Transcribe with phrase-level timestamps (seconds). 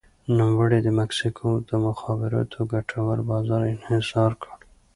[0.37, 4.57] نوموړي د مکسیکو د مخابراتو ګټور بازار انحصار کړ.